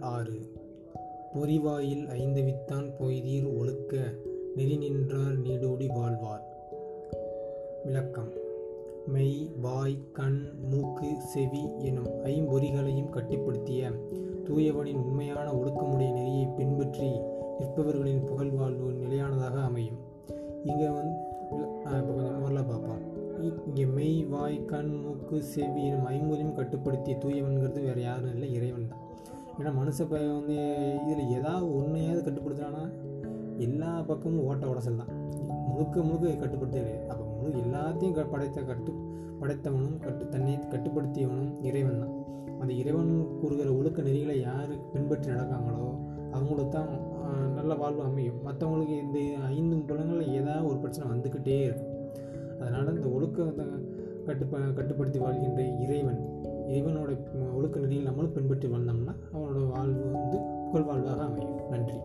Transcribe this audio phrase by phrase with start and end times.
[0.00, 0.52] ஆறு.
[1.34, 3.96] பொறிவாயில் ஐந்தவித்தான் பொய்தீர் ஒழுக்க
[4.56, 6.46] நெறி நின்றார் நீடோடி வாழ்வார்.
[7.84, 8.32] விளக்கம்.
[9.06, 13.90] மெய் வாய் கண் மூக்கு செவி எனும் ஐம்பொறிகளையும் கட்டுப்படுத்திய
[14.44, 17.10] தூயவனின் உண்மையான ஒழுக்கமுடைய நெறியை பின்பற்றி
[17.60, 19.98] நிற்பவர்களின் புகழ் வாழ்வு நிலையானதாக அமையும்.
[20.64, 21.18] இங்கே வந்து
[21.86, 23.17] இப்போ கொஞ்சம் பார்ப்போம்.
[23.40, 29.02] இங்கே மெய் வாய் கண் மூக்கு செவி எனும் ஐம்பதையும் கட்டுப்படுத்தி தூயவன்கிறது வேறு யாரும் இல்லை இறைவன் தான்.
[29.58, 30.56] ஏன்னா மனுஷ பயம் வந்து
[31.02, 32.82] இதில் ஏதாவது ஒன்றையாவது கட்டுப்படுத்துறானா
[33.58, 35.12] எல்லா பக்கமும் ஓட்ட உடசல் தான்.
[35.68, 38.92] முழுக்க முழுக்க கட்டுப்படுத்தல அப்போ முழு எல்லாத்தையும் க- படைத்த கட்டு
[39.40, 42.14] படைத்தவனும் கட்டு தன்னை கட்டுப்படுத்தியவனும் இறைவன் தான்.
[42.60, 45.84] அந்த இறைவன் கூறுகிற ஒழுக்க நெறிகளை யார் பின்பற்றி நடக்காங்களோ
[46.32, 46.90] அவங்களுக்கு தான்
[47.54, 48.40] நல்ல வாழ்வு அமையும்.
[48.46, 51.87] மற்றவங்களுக்கு இந்த ஐந்து புலங்களில் ஏதாவது ஒரு பிரச்சனை வந்துக்கிட்டே இருக்கும்.
[52.68, 53.66] அதனால் இந்த ஒழுக்கத்தை
[54.26, 56.20] கட்டுப்ப கட்டுப்படுத்தி வாழ்கின்ற இறைவன்
[56.68, 57.10] இறைவனோட
[57.54, 61.68] ஒழுக்க நெறியில் நம்மளும் பின்பற்றி வாழ்ந்தோம்னா அவனோட வாழ்வு வந்து புகழ் வாழ்வாக அமையும்.
[61.70, 61.97] நன்றி.